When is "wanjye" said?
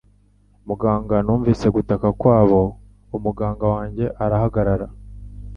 3.75-4.05